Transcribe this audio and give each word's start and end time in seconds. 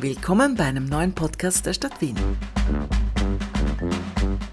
Willkommen 0.00 0.54
bei 0.54 0.62
einem 0.62 0.84
neuen 0.84 1.12
Podcast 1.12 1.66
der 1.66 1.72
Stadt 1.72 2.00
Wien. 2.00 2.14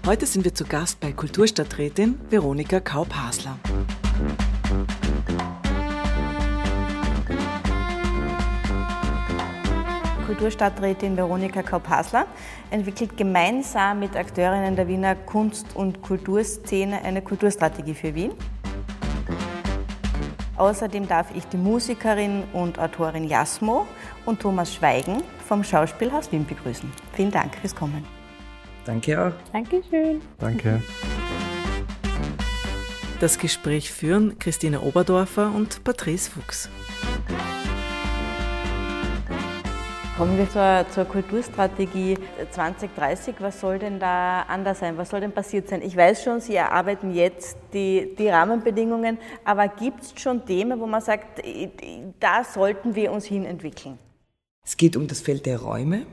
Heute 0.04 0.26
sind 0.26 0.44
wir 0.44 0.52
zu 0.52 0.64
Gast 0.64 0.98
bei 0.98 1.12
Kulturstadträtin 1.12 2.18
Veronika 2.28 2.80
Kaup-Hasler. 2.80 3.56
Kulturstadträtin 10.26 11.16
Veronika 11.16 11.62
Kaup-Hasler 11.62 12.26
entwickelt 12.72 13.16
gemeinsam 13.16 14.00
mit 14.00 14.16
Akteurinnen 14.16 14.74
der 14.74 14.88
Wiener 14.88 15.14
Kunst- 15.14 15.76
und 15.76 16.02
Kulturszene 16.02 17.02
eine 17.04 17.22
Kulturstrategie 17.22 17.94
für 17.94 18.12
Wien. 18.16 18.32
Außerdem 20.56 21.06
darf 21.06 21.26
ich 21.34 21.44
die 21.46 21.56
Musikerin 21.56 22.44
und 22.52 22.78
Autorin 22.78 23.24
Jasmo 23.24 23.86
und 24.24 24.40
Thomas 24.40 24.74
Schweigen 24.74 25.22
vom 25.46 25.62
Schauspielhaus 25.62 26.32
Wien 26.32 26.46
begrüßen. 26.46 26.90
Vielen 27.12 27.30
Dank 27.30 27.54
fürs 27.56 27.74
Kommen. 27.74 28.04
Danke 28.84 29.26
auch. 29.26 29.52
Dankeschön. 29.52 30.20
Danke. 30.38 30.82
Das 33.20 33.38
Gespräch 33.38 33.90
führen 33.90 34.38
Christine 34.38 34.82
Oberdorfer 34.82 35.50
und 35.54 35.82
Patrice 35.84 36.30
Fuchs. 36.30 36.68
Kommen 40.16 40.38
wir 40.38 40.48
zur, 40.48 40.86
zur, 40.94 41.04
Kulturstrategie 41.04 42.16
2030. 42.50 43.34
Was 43.40 43.60
soll 43.60 43.78
denn 43.78 44.00
da 44.00 44.44
anders 44.48 44.78
sein? 44.78 44.96
Was 44.96 45.10
soll 45.10 45.20
denn 45.20 45.32
passiert 45.32 45.68
sein? 45.68 45.82
Ich 45.82 45.94
weiß 45.94 46.24
schon, 46.24 46.40
Sie 46.40 46.54
erarbeiten 46.54 47.14
jetzt 47.14 47.58
die, 47.74 48.14
die 48.18 48.28
Rahmenbedingungen, 48.28 49.18
aber 49.44 49.68
gibt 49.68 50.04
es 50.04 50.14
schon 50.18 50.46
Themen, 50.46 50.80
wo 50.80 50.86
man 50.86 51.02
sagt, 51.02 51.42
da 52.18 52.44
sollten 52.44 52.94
wir 52.94 53.12
uns 53.12 53.26
hin 53.26 53.44
entwickeln? 53.44 53.98
Es 54.64 54.78
geht 54.78 54.96
um 54.96 55.06
das 55.06 55.20
Feld 55.20 55.44
der 55.44 55.58
Räume, 55.60 56.06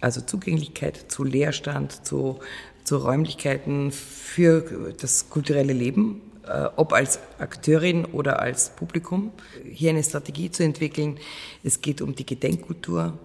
also 0.00 0.20
Zugänglichkeit 0.20 0.96
zu 1.08 1.24
Leerstand, 1.24 2.06
zu, 2.06 2.38
zu 2.84 2.98
Räumlichkeiten 2.98 3.90
für 3.90 4.94
das 4.96 5.28
kulturelle 5.28 5.72
Leben 5.72 6.22
äh, 6.46 6.68
ob 6.76 6.92
als 6.92 7.20
Akteurin 7.38 8.04
oder 8.04 8.40
als 8.40 8.70
Publikum, 8.70 9.32
hier 9.64 9.90
eine 9.90 10.02
Strategie 10.02 10.50
zu 10.50 10.62
entwickeln. 10.62 11.18
Es 11.62 11.80
geht 11.80 12.02
um 12.02 12.14
die 12.14 12.26
Gedenkkultur. 12.26 13.18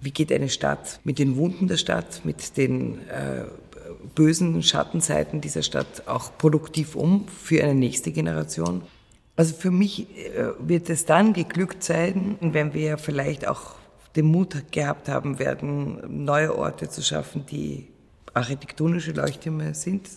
Wie 0.00 0.10
geht 0.10 0.32
eine 0.32 0.48
Stadt 0.48 1.00
mit 1.04 1.18
den 1.18 1.36
Wunden 1.36 1.68
der 1.68 1.76
Stadt, 1.76 2.24
mit 2.24 2.56
den 2.56 3.06
äh, 3.08 3.44
bösen 4.14 4.62
Schattenseiten 4.62 5.40
dieser 5.40 5.62
Stadt 5.62 6.06
auch 6.06 6.36
produktiv 6.38 6.96
um 6.96 7.26
für 7.28 7.62
eine 7.62 7.74
nächste 7.74 8.10
Generation? 8.10 8.82
Also 9.36 9.54
für 9.54 9.70
mich 9.70 10.06
äh, 10.16 10.52
wird 10.58 10.88
es 10.90 11.04
dann 11.04 11.32
geglückt 11.32 11.84
sein, 11.84 12.36
wenn 12.40 12.72
wir 12.72 12.98
vielleicht 12.98 13.46
auch 13.46 13.74
den 14.16 14.26
Mut 14.26 14.72
gehabt 14.72 15.08
haben 15.08 15.38
werden, 15.38 16.24
neue 16.24 16.56
Orte 16.56 16.88
zu 16.88 17.02
schaffen, 17.02 17.46
die 17.46 17.86
architektonische 18.34 19.12
Leuchttürme 19.12 19.74
sind. 19.74 20.08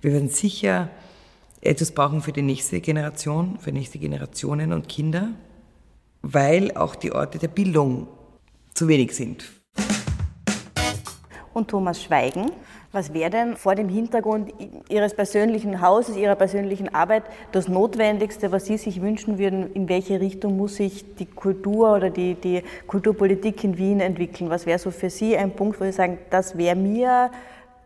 Wir 0.00 0.12
werden 0.12 0.28
sicher 0.28 0.90
etwas 1.60 1.92
brauchen 1.92 2.22
für 2.22 2.32
die 2.32 2.42
nächste 2.42 2.80
Generation, 2.80 3.58
für 3.58 3.70
nächste 3.70 3.98
Generationen 3.98 4.72
und 4.72 4.88
Kinder, 4.88 5.30
weil 6.22 6.72
auch 6.76 6.94
die 6.94 7.12
Orte 7.12 7.38
der 7.38 7.48
Bildung 7.48 8.08
zu 8.80 8.88
wenig 8.88 9.14
sind. 9.14 9.44
Und 11.52 11.68
Thomas 11.68 12.02
Schweigen, 12.02 12.50
was 12.92 13.12
wäre 13.12 13.28
denn 13.28 13.56
vor 13.58 13.74
dem 13.74 13.90
Hintergrund 13.90 14.54
Ihres 14.88 15.12
persönlichen 15.12 15.82
Hauses, 15.82 16.16
Ihrer 16.16 16.34
persönlichen 16.34 16.94
Arbeit 16.94 17.24
das 17.52 17.68
Notwendigste, 17.68 18.52
was 18.52 18.64
Sie 18.64 18.78
sich 18.78 19.02
wünschen 19.02 19.38
würden? 19.38 19.70
In 19.74 19.90
welche 19.90 20.18
Richtung 20.18 20.56
muss 20.56 20.76
sich 20.76 21.04
die 21.16 21.26
Kultur 21.26 21.94
oder 21.94 22.08
die, 22.08 22.36
die 22.36 22.62
Kulturpolitik 22.86 23.62
in 23.64 23.76
Wien 23.76 24.00
entwickeln? 24.00 24.48
Was 24.48 24.64
wäre 24.64 24.78
so 24.78 24.90
für 24.90 25.10
Sie 25.10 25.36
ein 25.36 25.50
Punkt, 25.50 25.78
wo 25.78 25.84
Sie 25.84 25.92
sagen, 25.92 26.16
das 26.30 26.56
wäre 26.56 26.74
mir 26.74 27.30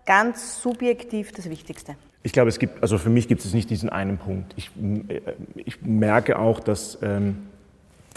ganz 0.06 0.62
subjektiv 0.62 1.33
das 1.33 1.51
Wichtigste? 1.51 1.97
Ich 2.23 2.33
glaube, 2.33 2.51
es 2.51 2.61
gibt, 2.61 2.80
also 2.83 2.98
für 2.98 3.11
mich 3.11 3.27
gibt 3.27 3.45
es 3.45 3.52
nicht 3.52 3.68
diesen 3.68 3.89
einen 3.89 4.18
Punkt. 4.18 4.55
Ich, 4.55 4.70
äh, 5.08 5.20
ich 5.57 5.83
merke 5.83 6.39
auch, 6.39 6.61
dass 6.61 6.98
ähm, 7.02 7.39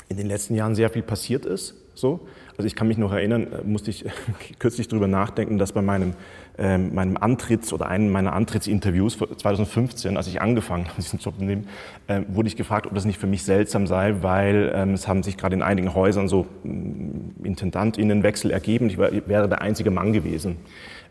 in 0.10 0.18
den 0.18 0.28
letzten 0.28 0.54
Jahren 0.54 0.76
sehr 0.76 0.92
viel 0.92 1.02
passiert 1.02 1.44
ist. 1.48 1.74
So. 1.98 2.20
Also 2.58 2.68
ich 2.68 2.76
kann 2.76 2.88
mich 2.88 2.98
noch 2.98 3.12
erinnern, 3.12 3.48
äh, 3.52 3.64
musste 3.64 3.90
ich 3.90 4.06
kürzlich 4.60 4.88
darüber 4.88 5.08
nachdenken, 5.08 5.58
dass 5.58 5.72
bei 5.72 5.82
meinem, 5.82 6.14
ähm, 6.58 6.94
meinem 6.94 7.18
Antritts- 7.18 7.74
oder 7.74 7.88
einem 7.88 8.12
meiner 8.12 8.34
Antrittsinterviews 8.34 9.18
2015, 9.18 10.16
als 10.16 10.28
ich 10.28 10.40
angefangen 10.40 10.86
habe, 10.86 10.96
diesen 11.02 11.20
Job 11.20 11.38
zu 11.40 11.44
nehmen, 11.44 11.68
äh, 12.08 12.22
wurde 12.28 12.48
ich 12.48 12.56
gefragt, 12.56 12.86
ob 12.86 12.94
das 12.94 13.06
nicht 13.06 13.20
für 13.20 13.28
mich 13.28 13.44
seltsam 13.44 13.88
sei, 13.88 14.18
weil 14.22 14.72
ähm, 14.76 14.94
es 14.94 15.08
haben 15.08 15.24
sich 15.24 15.38
gerade 15.38 15.56
in 15.56 15.64
einigen 15.64 15.96
Häusern 15.96 16.28
so 16.28 16.46
mm, 16.64 17.44
Intendantinnenwechsel 17.44 18.52
ergeben. 18.52 18.88
Ich 18.90 18.98
war, 19.00 19.10
wäre 19.12 19.50
der 19.50 19.62
einzige 19.62 19.90
Mann 19.90 20.14
gewesen. 20.14 20.58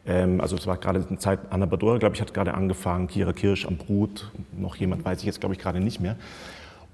Ähm, 0.07 0.41
also 0.41 0.55
es 0.55 0.69
war 0.69 0.77
gerade 0.77 1.05
eine 1.09 1.19
Zeit, 1.19 1.41
Anna 1.51 1.67
Badora, 1.67 1.99
glaube 1.99 2.15
ich, 2.15 2.21
hat 2.21 2.33
gerade 2.33 2.55
angefangen, 2.55 3.09
Kira 3.09 3.33
Kirsch 3.33 3.67
am 3.67 3.77
Brut, 3.77 4.31
noch 4.57 4.77
jemand 4.77 5.05
weiß 5.05 5.19
ich 5.19 5.27
jetzt, 5.27 5.41
glaube 5.41 5.57
ich, 5.57 5.61
gerade 5.61 5.81
nicht 5.81 6.01
mehr. 6.01 6.17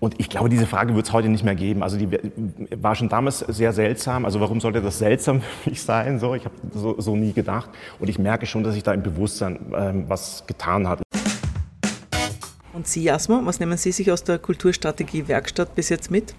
Und 0.03 0.19
ich 0.19 0.29
glaube, 0.29 0.49
diese 0.49 0.67
Frage 0.67 0.97
wird 0.97 1.07
es 1.07 1.13
heute 1.13 1.29
nicht 1.29 1.45
mehr 1.45 1.55
geben. 1.55 1.85
Also 1.85 1.97
die 1.97 2.09
war 2.75 2.97
schon 2.97 3.09
damals 3.09 3.39
sehr 3.39 3.73
seltsam. 3.73 4.25
Also 4.25 4.41
warum 4.41 4.61
sollte 4.61 4.83
das 4.83 4.99
seltsam 4.99 5.43
für 5.63 5.71
mich 5.71 5.81
sein? 5.81 6.19
So, 6.19 6.35
ich 6.35 6.45
habe 6.45 6.57
so, 6.75 7.01
so, 7.01 7.15
nie 7.15 7.33
gedacht. 7.33 7.71
Und 8.01 8.09
ich 8.09 8.19
merke 8.19 8.45
schon, 8.45 8.65
dass 8.65 8.75
sich 8.75 8.83
da 8.83 8.93
im 8.93 9.05
Bewusstsein 9.05 9.61
ähm, 9.73 10.05
was 10.09 10.43
getan 10.49 10.89
hat. 10.89 11.03
Und 12.73 12.89
Sie, 12.89 13.05
Jasmo, 13.05 13.43
was 13.45 13.61
nehmen 13.61 13.77
Sie 13.77 13.93
sich 13.93 14.11
aus 14.11 14.25
der 14.25 14.41
Kulturstrategie 14.41 15.29
Werkstatt 15.29 15.77
bis 15.77 15.89
jetzt 15.89 16.11
mit? 16.11 16.35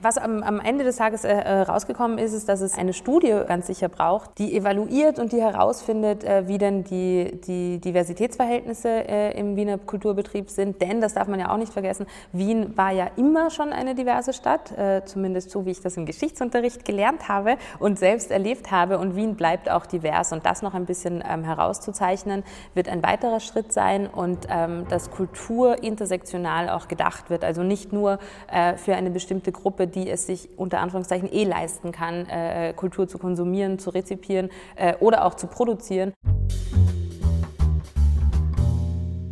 Was 0.00 0.16
am, 0.16 0.44
am, 0.44 0.60
Ende 0.60 0.84
des 0.84 0.96
Tages 0.96 1.24
äh, 1.24 1.32
äh, 1.32 1.62
rausgekommen 1.62 2.18
ist, 2.18 2.32
ist, 2.32 2.48
dass 2.48 2.60
es 2.60 2.78
eine 2.78 2.92
Studie 2.92 3.34
ganz 3.48 3.66
sicher 3.66 3.88
braucht, 3.88 4.38
die 4.38 4.56
evaluiert 4.56 5.18
und 5.18 5.32
die 5.32 5.40
herausfindet, 5.40 6.22
äh, 6.22 6.46
wie 6.46 6.56
denn 6.56 6.84
die, 6.84 7.40
die 7.44 7.80
Diversitätsverhältnisse 7.80 8.88
äh, 8.88 9.36
im 9.36 9.56
Wiener 9.56 9.76
Kulturbetrieb 9.76 10.50
sind. 10.50 10.80
Denn, 10.80 11.00
das 11.00 11.14
darf 11.14 11.26
man 11.26 11.40
ja 11.40 11.52
auch 11.52 11.56
nicht 11.56 11.72
vergessen, 11.72 12.06
Wien 12.32 12.76
war 12.76 12.92
ja 12.92 13.10
immer 13.16 13.50
schon 13.50 13.72
eine 13.72 13.96
diverse 13.96 14.32
Stadt, 14.32 14.70
äh, 14.78 15.02
zumindest 15.04 15.50
so, 15.50 15.66
wie 15.66 15.72
ich 15.72 15.80
das 15.80 15.96
im 15.96 16.06
Geschichtsunterricht 16.06 16.84
gelernt 16.84 17.28
habe 17.28 17.56
und 17.80 17.98
selbst 17.98 18.30
erlebt 18.30 18.70
habe. 18.70 18.98
Und 18.98 19.16
Wien 19.16 19.34
bleibt 19.34 19.68
auch 19.68 19.84
divers. 19.84 20.32
Und 20.32 20.46
das 20.46 20.62
noch 20.62 20.74
ein 20.74 20.86
bisschen 20.86 21.24
ähm, 21.28 21.42
herauszuzeichnen, 21.42 22.44
wird 22.74 22.88
ein 22.88 23.02
weiterer 23.02 23.40
Schritt 23.40 23.72
sein 23.72 24.06
und 24.06 24.46
ähm, 24.48 24.86
dass 24.88 25.10
Kultur 25.10 25.82
intersektional 25.82 26.68
auch 26.68 26.86
gedacht 26.86 27.30
wird. 27.30 27.42
Also 27.42 27.64
nicht 27.64 27.92
nur 27.92 28.20
äh, 28.52 28.76
für 28.76 28.94
eine 28.94 29.10
bestimmte 29.10 29.50
Gruppe, 29.50 29.87
die 29.88 30.08
es 30.08 30.26
sich 30.26 30.48
unter 30.56 30.80
Anführungszeichen 30.80 31.32
eh 31.32 31.44
leisten 31.44 31.92
kann, 31.92 32.26
äh, 32.26 32.72
Kultur 32.74 33.08
zu 33.08 33.18
konsumieren, 33.18 33.78
zu 33.78 33.90
rezipieren 33.90 34.50
äh, 34.76 34.94
oder 35.00 35.24
auch 35.24 35.34
zu 35.34 35.46
produzieren. 35.46 36.12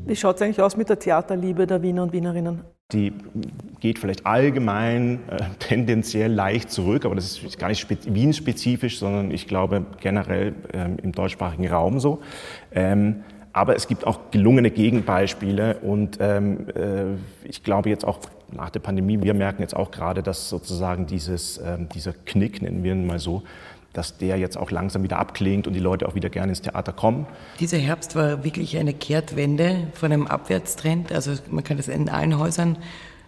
Wie 0.06 0.15
schaut 0.15 0.37
es 0.37 0.43
eigentlich 0.43 0.62
aus 0.62 0.77
mit 0.77 0.89
der 0.89 0.99
Theaterliebe 0.99 1.67
der 1.67 1.83
Wiener 1.83 2.05
und 2.05 2.12
Wienerinnen? 2.12 2.62
Die 2.93 3.12
geht 3.81 3.99
vielleicht 3.99 4.25
allgemein 4.25 5.19
äh, 5.28 5.39
tendenziell 5.59 6.33
leicht 6.33 6.71
zurück, 6.71 7.05
aber 7.05 7.17
das 7.17 7.43
ist 7.43 7.59
gar 7.59 7.69
nicht 7.69 7.88
Wien-spezifisch, 8.15 9.00
sondern 9.00 9.33
ich 9.33 9.49
glaube 9.49 9.84
generell 10.00 10.55
ähm, 10.73 10.97
im 11.03 11.11
deutschsprachigen 11.11 11.67
Raum 11.67 11.99
so. 11.99 12.21
Ähm, 12.71 13.25
aber 13.53 13.75
es 13.75 13.88
gibt 13.88 14.06
auch 14.06 14.31
gelungene 14.31 14.71
Gegenbeispiele 14.71 15.78
und 15.78 16.19
ähm, 16.21 16.69
äh, 16.69 17.17
ich 17.49 17.65
glaube 17.65 17.88
jetzt 17.88 18.05
auch 18.05 18.21
nach 18.52 18.70
der 18.70 18.80
Pandemie, 18.80 19.20
wir 19.22 19.34
merken 19.34 19.62
jetzt 19.62 19.74
auch 19.74 19.90
gerade, 19.90 20.22
dass 20.22 20.48
sozusagen 20.48 21.06
dieses, 21.06 21.58
ähm, 21.58 21.88
dieser 21.88 22.12
Knick, 22.12 22.62
nennen 22.62 22.82
wir 22.82 22.92
ihn 22.92 23.06
mal 23.06 23.18
so, 23.18 23.42
dass 23.92 24.18
der 24.18 24.36
jetzt 24.36 24.58
auch 24.58 24.70
langsam 24.70 25.02
wieder 25.02 25.18
abklingt 25.18 25.66
und 25.66 25.72
die 25.72 25.80
Leute 25.80 26.06
auch 26.06 26.14
wieder 26.14 26.28
gerne 26.28 26.52
ins 26.52 26.60
Theater 26.60 26.92
kommen. 26.92 27.26
Dieser 27.60 27.78
Herbst 27.78 28.14
war 28.14 28.44
wirklich 28.44 28.76
eine 28.76 28.92
Kehrtwende 28.92 29.88
von 29.94 30.12
einem 30.12 30.26
Abwärtstrend. 30.26 31.12
Also 31.12 31.32
man 31.50 31.64
kann 31.64 31.78
das 31.78 31.88
in 31.88 32.08
allen 32.08 32.38
Häusern 32.38 32.76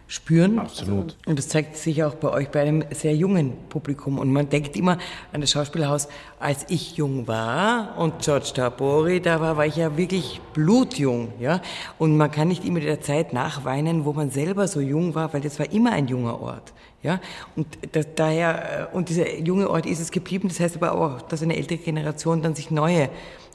spüren. 0.09 0.59
Absolut. 0.59 1.17
Und 1.27 1.39
das 1.39 1.49
zeigt 1.49 1.77
sich 1.77 2.03
auch 2.03 2.15
bei 2.15 2.31
euch 2.31 2.49
bei 2.49 2.63
einem 2.63 2.83
sehr 2.91 3.15
jungen 3.15 3.53
Publikum. 3.69 4.19
Und 4.19 4.33
man 4.33 4.49
denkt 4.49 4.75
immer 4.75 4.97
an 5.33 5.43
das 5.43 5.51
Schauspielhaus, 5.51 6.09
als 6.41 6.65
ich 6.71 6.97
jung 6.97 7.29
war 7.29 7.97
und 7.99 8.21
George 8.21 8.53
Tabori 8.55 9.21
da 9.21 9.41
war, 9.41 9.59
war 9.59 9.67
ich 9.67 9.77
ja 9.77 9.97
wirklich 9.99 10.41
blutjung, 10.55 11.33
ja. 11.39 11.61
Und 11.99 12.17
man 12.17 12.31
kann 12.31 12.49
nicht 12.49 12.65
immer 12.65 12.81
der 12.81 13.03
Zeit 13.03 13.35
nachweinen, 13.35 14.07
wo 14.07 14.15
man 14.15 14.31
selber 14.31 14.67
so 14.67 14.81
jung 14.81 15.15
war, 15.15 15.33
weil 15.35 15.43
das 15.43 15.59
war 15.59 15.71
immer 15.71 15.93
ein 15.93 16.09
junger 16.09 16.41
Ort, 16.41 16.73
ja. 17.03 17.21
Und 17.55 17.67
das, 17.93 18.07
daher, 18.15 18.89
äh, 18.91 18.97
und 18.97 19.11
dieser 19.11 19.39
junge 19.39 19.69
Ort 19.69 19.85
ist 19.85 20.01
es 20.01 20.11
geblieben. 20.11 20.49
Das 20.49 20.59
heißt 20.59 20.77
aber 20.77 20.93
auch, 20.93 21.21
dass 21.21 21.43
eine 21.43 21.57
ältere 21.57 21.79
Generation 21.79 22.41
dann 22.41 22.55
sich 22.55 22.71
neue 22.71 23.11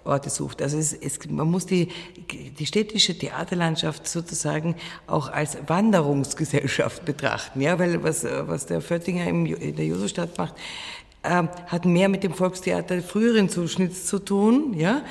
Orte 0.06 0.30
sucht. 0.30 0.62
Also 0.62 0.78
es, 0.78 0.94
es, 0.94 1.20
man 1.30 1.50
muss 1.50 1.66
die, 1.66 1.90
die 2.58 2.66
städtische 2.66 3.18
Theaterlandschaft 3.18 4.08
sozusagen 4.08 4.76
auch 5.08 5.32
als 5.32 5.58
Wanderungsgesellschaft 5.68 7.06
betrachten, 7.06 7.62
ja, 7.62 7.80
weil 7.80 8.04
was, 8.04 8.24
was 8.24 8.66
der 8.66 8.82
Föttinger 8.82 9.26
im, 9.28 9.46
in 9.46 9.76
der 9.76 9.86
Josostadt 9.86 10.38
macht, 10.38 10.56
äh, 11.24 11.44
hat 11.68 11.86
mehr 11.86 12.10
mit 12.10 12.24
dem 12.24 12.34
Volkstheater 12.34 13.02
früheren 13.02 13.50
Zuschnitts 13.50 14.06
zu 14.06 14.20
tun, 14.20 14.74
ja. 14.74 15.04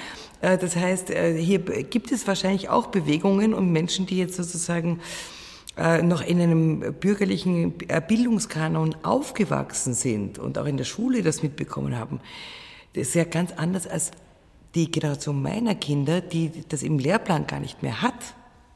Äh, 0.43 0.59
das 0.59 0.77
heißt, 0.77 1.11
äh, 1.11 1.35
hier 1.39 1.59
gibt 1.61 2.13
es 2.13 2.27
wahrscheinlich 2.27 2.69
auch 2.69 2.89
Bewegungen 2.89 3.55
und 3.55 3.73
Menschen, 3.73 4.05
die 4.05 4.19
jetzt 4.19 4.37
sozusagen 4.37 5.01
äh, 5.79 6.03
noch 6.03 6.21
in 6.21 6.41
einem 6.41 6.95
bürgerlichen 7.01 7.73
Bildungskanon 8.07 8.95
aufgewachsen 9.03 9.95
sind 9.95 10.39
und 10.39 10.59
auch 10.59 10.67
in 10.67 10.77
der 10.77 10.85
Schule 10.85 11.23
das 11.23 11.43
mitbekommen 11.43 11.99
haben, 11.99 12.21
das 12.95 13.09
ist 13.09 13.15
ja 13.15 13.25
ganz 13.25 13.53
anders 13.53 13.87
als 13.87 14.11
die 14.75 14.91
Generation 14.91 15.41
meiner 15.41 15.75
Kinder, 15.75 16.21
die 16.21 16.51
das 16.69 16.83
im 16.83 16.99
Lehrplan 16.99 17.47
gar 17.47 17.61
nicht 17.61 17.83
mehr 17.83 18.03
hat. 18.03 18.15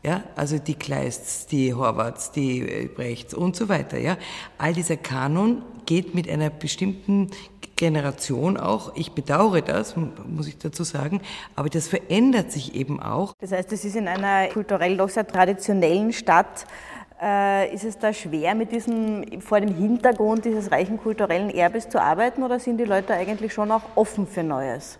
Ja, 0.02 0.22
also 0.36 0.58
die 0.58 0.74
Kleists, 0.74 1.46
die 1.46 1.74
Horvaths, 1.74 2.30
die 2.30 2.60
äh, 2.60 2.86
Brechts 2.86 3.34
und 3.34 3.56
so 3.56 3.68
weiter. 3.68 3.98
Ja, 3.98 4.16
all 4.56 4.72
dieser 4.72 4.96
Kanon 4.96 5.62
geht 5.84 6.14
mit 6.14 6.28
einer 6.28 6.48
bestimmten 6.48 7.30
Generation 7.74 8.56
auch. 8.56 8.94
Ich 8.94 9.12
bedauere 9.12 9.62
das, 9.62 9.96
muss 9.96 10.46
ich 10.46 10.58
dazu 10.58 10.84
sagen, 10.84 11.20
aber 11.56 11.70
das 11.70 11.88
verändert 11.88 12.52
sich 12.52 12.74
eben 12.74 13.00
auch. 13.00 13.34
Das 13.40 13.50
heißt, 13.50 13.72
es 13.72 13.84
ist 13.84 13.96
in 13.96 14.06
einer 14.06 14.48
kulturell 14.48 14.96
doch 14.96 15.08
sehr 15.08 15.26
traditionellen 15.26 16.12
Stadt 16.12 16.66
äh, 17.20 17.74
ist 17.74 17.84
es 17.84 17.98
da 17.98 18.12
schwer, 18.12 18.54
mit 18.54 18.72
diesem, 18.72 19.40
vor 19.40 19.60
dem 19.60 19.74
Hintergrund 19.74 20.44
dieses 20.44 20.70
reichen 20.70 20.98
kulturellen 20.98 21.50
Erbes 21.50 21.88
zu 21.88 22.00
arbeiten 22.00 22.42
oder 22.42 22.60
sind 22.60 22.78
die 22.78 22.84
Leute 22.84 23.14
eigentlich 23.14 23.52
schon 23.52 23.70
auch 23.70 23.82
offen 23.94 24.26
für 24.26 24.42
Neues? 24.42 24.98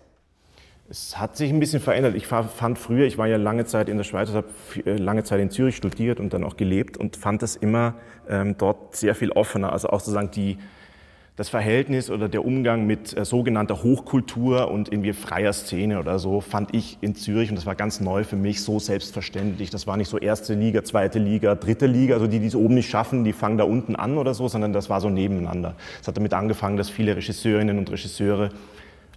Es 0.89 1.19
hat 1.19 1.37
sich 1.37 1.51
ein 1.51 1.59
bisschen 1.59 1.81
verändert. 1.81 2.15
Ich 2.15 2.29
fand 2.29 2.79
früher, 2.79 3.07
ich 3.07 3.19
war 3.19 3.27
ja 3.27 3.39
lange 3.39 3.65
Zeit 3.65 3.89
in 3.89 3.97
der 3.97 4.05
Schweiz, 4.05 4.31
habe 4.31 4.47
äh, 4.85 4.97
lange 4.97 5.25
Zeit 5.25 5.41
in 5.41 5.51
Zürich 5.51 5.75
studiert 5.75 6.21
und 6.21 6.33
dann 6.33 6.45
auch 6.45 6.57
gelebt 6.57 6.97
und 6.97 7.17
fand 7.17 7.43
es 7.43 7.57
immer 7.57 7.95
ähm, 8.29 8.55
dort 8.57 8.95
sehr 8.95 9.17
viel 9.17 9.33
offener. 9.33 9.73
Also 9.73 9.89
auch 9.89 9.99
sozusagen 9.99 10.31
die, 10.31 10.59
das 11.35 11.49
Verhältnis 11.49 12.09
oder 12.09 12.29
der 12.29 12.45
Umgang 12.45 12.87
mit 12.87 13.17
äh, 13.17 13.25
sogenannter 13.25 13.83
Hochkultur 13.83 14.71
und 14.71 14.93
irgendwie 14.93 15.13
freier 15.13 15.53
Szene 15.53 15.99
oder 15.99 16.21
so 16.21 16.41
fand 16.41 16.73
ich 16.73 16.99
in 17.01 17.17
Zürich, 17.17 17.51
und 17.51 17.57
das 17.57 17.67
war 17.67 17.75
ganz 17.75 18.01
neu 18.01 18.23
für 18.23 18.37
mich, 18.37 18.63
so 18.63 18.79
selbstverständlich. 18.79 19.71
Das 19.71 19.89
war 19.89 19.97
nicht 19.97 20.09
so 20.09 20.19
erste 20.19 20.55
Liga, 20.55 20.85
zweite 20.85 21.19
Liga, 21.19 21.57
dritte 21.57 21.87
Liga, 21.87 22.15
also 22.15 22.29
die, 22.29 22.39
die 22.39 22.47
es 22.47 22.55
oben 22.55 22.77
nicht 22.77 22.89
schaffen, 22.89 23.25
die 23.25 23.33
fangen 23.33 23.59
da 23.59 23.65
unten 23.65 23.97
an 23.97 24.19
oder 24.19 24.35
so, 24.35 24.47
sondern 24.47 24.73
das 24.73 24.89
war 24.89 25.01
so 25.01 25.11
nebeneinander. 25.11 25.75
Es 26.01 26.07
hat 26.07 26.17
damit 26.17 26.33
angefangen, 26.33 26.77
dass 26.77 26.91
viele 26.91 27.17
Regisseurinnen 27.17 27.77
und 27.77 27.91
Regisseure 27.91 28.51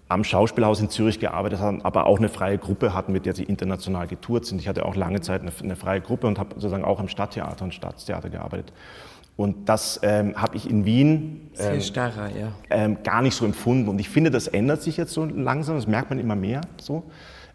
am 0.10 0.24
Schauspielhaus 0.24 0.82
in 0.82 0.90
Zürich 0.90 1.20
gearbeitet 1.20 1.60
haben, 1.60 1.86
aber 1.86 2.08
auch 2.08 2.18
eine 2.18 2.30
freie 2.30 2.58
Gruppe 2.58 2.94
hatten, 2.94 3.14
mit 3.14 3.26
der 3.28 3.36
sie 3.36 3.44
international 3.44 4.08
getourt 4.08 4.46
sind. 4.46 4.60
Ich 4.60 4.68
hatte 4.68 4.86
auch 4.86 4.96
lange 4.96 5.22
Zeit 5.22 5.42
eine, 5.42 5.52
eine 5.62 5.76
freie 5.76 6.02
Gruppe 6.02 6.28
und 6.28 6.40
habe 6.40 6.56
sozusagen 6.56 6.84
auch 6.84 7.00
im 7.00 7.08
Stadttheater 7.08 7.64
und 7.64 7.74
Staatstheater 7.74 8.30
gearbeitet. 8.30 8.74
Und 9.38 9.70
das 9.70 10.00
ähm, 10.04 10.36
habe 10.36 10.58
ich 10.58 10.70
in 10.70 10.84
Wien 10.84 11.52
ähm, 11.60 11.80
starrer, 11.80 12.30
ja. 12.36 12.52
ähm, 12.72 12.98
gar 13.04 13.22
nicht 13.22 13.36
so 13.36 13.46
empfunden. 13.46 13.88
Und 13.88 14.00
ich 14.00 14.10
finde, 14.10 14.32
das 14.32 14.48
ändert 14.48 14.82
sich 14.82 14.98
jetzt 14.98 15.14
so 15.14 15.24
langsam, 15.24 15.76
das 15.76 15.88
merkt 15.88 16.10
man 16.10 16.20
immer 16.20 16.36
mehr 16.36 16.62
so. 16.82 17.04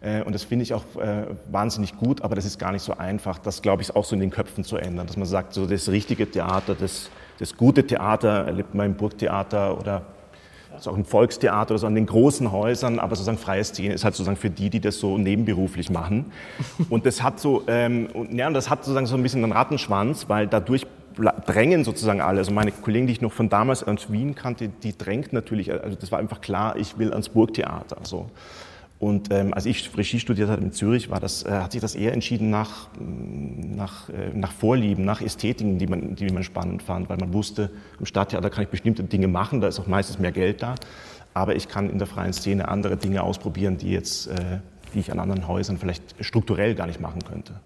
Äh, 0.01 0.23
und 0.23 0.33
das 0.33 0.43
finde 0.43 0.63
ich 0.63 0.73
auch 0.73 0.83
äh, 0.95 1.27
wahnsinnig 1.51 1.97
gut, 1.97 2.21
aber 2.21 2.35
das 2.35 2.45
ist 2.45 2.57
gar 2.57 2.71
nicht 2.71 2.81
so 2.81 2.97
einfach. 2.97 3.37
Das, 3.37 3.61
glaube 3.61 3.81
ich, 3.81 3.95
auch 3.95 4.05
so 4.05 4.15
in 4.15 4.21
den 4.21 4.31
Köpfen 4.31 4.63
zu 4.63 4.77
ändern, 4.77 5.07
dass 5.07 5.17
man 5.17 5.27
sagt, 5.27 5.53
so 5.53 5.67
das 5.67 5.89
richtige 5.89 6.31
Theater, 6.31 6.73
das, 6.73 7.09
das 7.37 7.55
gute 7.55 7.85
Theater 7.85 8.45
erlebt 8.45 8.73
man 8.73 8.87
im 8.87 8.95
Burgtheater 8.95 9.77
oder 9.77 10.03
also 10.75 10.91
auch 10.91 10.97
im 10.97 11.05
Volkstheater 11.05 11.71
oder 11.71 11.79
so 11.79 11.87
an 11.87 11.95
den 11.95 12.05
großen 12.05 12.51
Häusern, 12.51 12.99
aber 12.99 13.15
sozusagen 13.15 13.37
freie 13.37 13.63
Szene 13.63 13.93
ist 13.93 14.03
halt 14.03 14.15
sozusagen 14.15 14.37
für 14.37 14.49
die, 14.49 14.69
die 14.69 14.79
das 14.79 14.99
so 14.99 15.17
nebenberuflich 15.17 15.89
machen. 15.89 16.31
Und 16.89 17.05
das 17.05 17.23
hat 17.23 17.39
so, 17.39 17.63
ähm, 17.67 18.07
und, 18.13 18.33
ja, 18.33 18.47
und 18.47 18.53
das 18.53 18.69
hat 18.69 18.83
sozusagen 18.83 19.05
so 19.05 19.15
ein 19.15 19.23
bisschen 19.23 19.43
einen 19.43 19.53
Rattenschwanz, 19.53 20.29
weil 20.29 20.47
dadurch 20.47 20.85
drängen 21.45 21.83
sozusagen 21.83 22.21
alle. 22.21 22.39
Also 22.39 22.51
meine 22.51 22.71
Kollegen, 22.71 23.07
die 23.07 23.13
ich 23.13 23.21
noch 23.21 23.31
von 23.31 23.49
damals 23.49 23.83
aus 23.83 24.11
Wien 24.11 24.35
kannte, 24.35 24.69
die 24.69 24.97
drängt 24.97 25.33
natürlich, 25.33 25.71
also 25.71 25.97
das 25.99 26.11
war 26.11 26.19
einfach 26.19 26.41
klar, 26.41 26.75
ich 26.77 26.97
will 26.97 27.11
ans 27.11 27.29
Burgtheater. 27.29 27.97
So. 28.03 28.29
Und 28.97 29.31
ähm, 29.31 29.53
als 29.53 29.65
ich 29.65 29.95
Regie 29.97 30.19
studiert 30.19 30.49
hatte 30.49 30.63
in 30.63 30.71
Zürich, 30.71 31.09
war 31.09 31.19
das, 31.19 31.43
äh, 31.43 31.51
hat 31.51 31.73
sich 31.73 31.81
das 31.81 31.95
eher 31.95 32.13
entschieden 32.13 32.49
nach, 32.49 32.87
nach, 32.97 34.09
äh, 34.09 34.31
nach 34.33 34.53
Vorlieben, 34.53 35.03
nach 35.03 35.21
Ästhetiken, 35.21 35.77
die 35.77 35.87
man, 35.87 36.15
die 36.15 36.31
man 36.31 36.43
spannend 36.43 36.81
fand, 36.81 37.09
weil 37.09 37.17
man 37.17 37.33
wusste, 37.33 37.71
im 37.99 38.05
Stadttheater 38.05 38.49
kann 38.49 38.63
ich 38.63 38.69
bestimmte 38.69 39.03
Dinge 39.03 39.27
machen, 39.27 39.59
da 39.59 39.67
ist 39.67 39.79
auch 39.79 39.87
meistens 39.87 40.17
mehr 40.17 40.31
Geld 40.31 40.61
da, 40.63 40.75
aber 41.33 41.55
ich 41.55 41.67
kann 41.67 41.89
in 41.89 41.97
der 41.97 42.07
freien 42.07 42.31
Szene 42.31 42.69
andere 42.69 42.95
Dinge 42.95 43.21
ausprobieren, 43.23 43.77
die, 43.77 43.91
jetzt, 43.91 44.27
äh, 44.27 44.59
die 44.93 44.99
ich 44.99 45.11
an 45.11 45.19
anderen 45.19 45.47
Häusern 45.47 45.77
vielleicht 45.77 46.15
strukturell 46.21 46.73
gar 46.73 46.87
nicht 46.87 47.01
machen 47.01 47.21
könnte. 47.21 47.59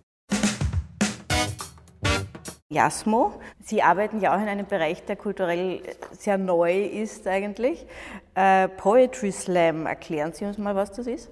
Jasmo. 2.71 3.33
Sie 3.63 3.81
arbeiten 3.81 4.21
ja 4.21 4.35
auch 4.35 4.39
in 4.39 4.47
einem 4.47 4.67
Bereich, 4.67 5.03
der 5.03 5.15
kulturell 5.15 5.81
sehr 6.11 6.37
neu 6.37 6.85
ist 6.85 7.27
eigentlich. 7.27 7.87
Äh, 8.35 8.67
Poetry 8.67 9.31
Slam, 9.31 9.87
erklären 9.87 10.33
Sie 10.33 10.45
uns 10.45 10.59
mal, 10.59 10.75
was 10.75 10.91
das 10.91 11.07
ist? 11.07 11.31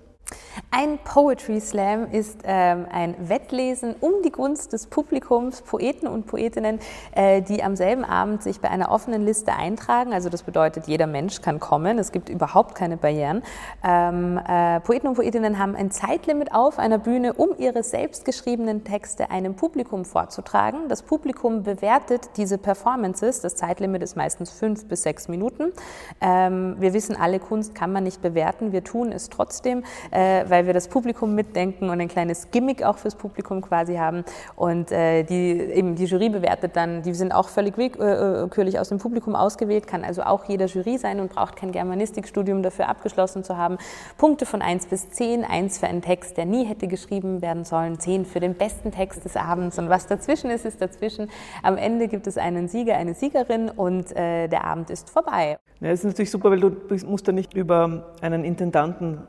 Ein 0.69 0.99
Poetry 1.03 1.59
Slam 1.61 2.11
ist 2.11 2.41
ähm, 2.43 2.85
ein 2.91 3.15
Wettlesen 3.29 3.95
um 4.01 4.11
die 4.23 4.31
Gunst 4.31 4.73
des 4.73 4.87
Publikums, 4.87 5.61
Poeten 5.61 6.07
und 6.07 6.27
Poetinnen, 6.27 6.79
äh, 7.15 7.41
die 7.41 7.63
am 7.63 7.75
selben 7.75 8.03
Abend 8.03 8.43
sich 8.43 8.59
bei 8.59 8.69
einer 8.69 8.91
offenen 8.91 9.23
Liste 9.23 9.53
eintragen. 9.53 10.13
Also 10.13 10.29
das 10.29 10.43
bedeutet, 10.43 10.87
jeder 10.87 11.07
Mensch 11.07 11.41
kann 11.41 11.59
kommen. 11.59 11.97
Es 11.97 12.11
gibt 12.11 12.29
überhaupt 12.29 12.75
keine 12.75 12.97
Barrieren. 12.97 13.43
Ähm, 13.83 14.39
äh, 14.47 14.79
Poeten 14.81 15.07
und 15.07 15.15
Poetinnen 15.15 15.57
haben 15.57 15.75
ein 15.75 15.89
Zeitlimit 15.89 16.53
auf 16.53 16.79
einer 16.79 16.97
Bühne, 16.97 17.33
um 17.33 17.51
ihre 17.57 17.81
selbstgeschriebenen 17.81 18.83
Texte 18.83 19.31
einem 19.31 19.55
Publikum 19.55 20.05
vorzutragen. 20.05 20.89
Das 20.89 21.01
Publikum 21.01 21.63
bewertet 21.63 22.31
diese 22.35 22.57
Performances. 22.57 23.41
Das 23.41 23.55
Zeitlimit 23.55 24.03
ist 24.03 24.17
meistens 24.17 24.51
fünf 24.51 24.85
bis 24.87 25.03
sechs 25.03 25.27
Minuten. 25.27 25.71
Ähm, 26.19 26.75
wir 26.79 26.93
wissen, 26.93 27.15
alle 27.15 27.39
Kunst 27.39 27.73
kann 27.73 27.93
man 27.93 28.03
nicht 28.03 28.21
bewerten. 28.21 28.73
Wir 28.73 28.83
tun 28.83 29.11
es 29.11 29.29
trotzdem. 29.29 29.83
Äh, 30.11 30.16
weil 30.17 30.65
wir 30.65 30.73
das 30.73 30.87
Publikum 30.87 31.35
mitdenken 31.35 31.89
und 31.89 32.01
ein 32.01 32.07
kleines 32.07 32.51
Gimmick 32.51 32.83
auch 32.83 32.97
fürs 32.97 33.15
Publikum 33.15 33.61
quasi 33.61 33.95
haben. 33.95 34.23
Und 34.55 34.91
äh, 34.91 35.23
die, 35.23 35.59
eben 35.59 35.95
die 35.95 36.05
Jury 36.05 36.29
bewertet 36.29 36.75
dann, 36.75 37.03
die 37.03 37.13
sind 37.13 37.31
auch 37.31 37.49
völlig 37.49 37.77
willkürlich 37.77 38.75
äh, 38.75 38.79
aus 38.79 38.89
dem 38.89 38.97
Publikum 38.97 39.35
ausgewählt, 39.35 39.87
kann 39.87 40.03
also 40.03 40.23
auch 40.23 40.45
jeder 40.45 40.65
Jury 40.65 40.97
sein 40.97 41.19
und 41.19 41.33
braucht 41.33 41.55
kein 41.55 41.71
Germanistikstudium 41.71 42.63
dafür 42.63 42.89
abgeschlossen 42.89 43.43
zu 43.43 43.57
haben. 43.57 43.77
Punkte 44.17 44.45
von 44.45 44.61
1 44.61 44.87
bis 44.87 45.09
10, 45.11 45.43
1 45.43 45.79
für 45.79 45.87
einen 45.87 46.01
Text, 46.01 46.37
der 46.37 46.45
nie 46.45 46.65
hätte 46.65 46.87
geschrieben 46.87 47.41
werden 47.41 47.63
sollen, 47.63 47.99
10 47.99 48.25
für 48.25 48.39
den 48.39 48.55
besten 48.55 48.91
Text 48.91 49.25
des 49.25 49.35
Abends 49.35 49.77
und 49.77 49.89
was 49.89 50.07
dazwischen 50.07 50.49
ist, 50.49 50.65
ist 50.65 50.81
dazwischen. 50.81 51.29
Am 51.63 51.77
Ende 51.77 52.07
gibt 52.07 52.27
es 52.27 52.37
einen 52.37 52.67
Sieger, 52.67 52.95
eine 52.97 53.13
Siegerin 53.13 53.69
und 53.69 54.15
äh, 54.15 54.47
der 54.47 54.65
Abend 54.65 54.89
ist 54.89 55.09
vorbei. 55.09 55.57
Ja, 55.79 55.89
das 55.89 55.99
ist 55.99 56.05
natürlich 56.05 56.31
super, 56.31 56.49
weil 56.49 56.59
du 56.59 56.71
musst 57.05 57.27
da 57.27 57.31
nicht 57.31 57.53
über 57.53 58.05
einen 58.21 58.43
Intendanten 58.43 59.27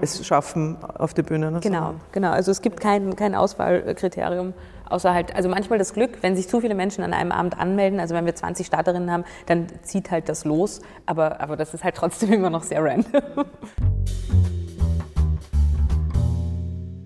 es 0.00 0.26
schaffen 0.26 0.78
auf 0.98 1.14
der 1.14 1.22
Bühne. 1.22 1.50
Ne? 1.50 1.60
Genau, 1.60 1.94
genau. 2.12 2.30
Also 2.30 2.50
es 2.50 2.62
gibt 2.62 2.80
kein, 2.80 3.16
kein 3.16 3.34
Auswahlkriterium. 3.34 4.54
Außer 4.88 5.12
halt, 5.12 5.34
also 5.34 5.48
manchmal 5.48 5.78
das 5.80 5.94
Glück, 5.94 6.18
wenn 6.22 6.36
sich 6.36 6.48
zu 6.48 6.60
viele 6.60 6.74
Menschen 6.74 7.02
an 7.02 7.12
einem 7.12 7.32
Abend 7.32 7.58
anmelden, 7.58 7.98
also 7.98 8.14
wenn 8.14 8.24
wir 8.24 8.36
20 8.36 8.66
Starterinnen 8.66 9.10
haben, 9.10 9.24
dann 9.46 9.66
zieht 9.82 10.12
halt 10.12 10.28
das 10.28 10.44
los, 10.44 10.80
aber, 11.06 11.40
aber 11.40 11.56
das 11.56 11.74
ist 11.74 11.82
halt 11.82 11.96
trotzdem 11.96 12.32
immer 12.34 12.50
noch 12.50 12.62
sehr 12.62 12.84
random. 12.84 13.22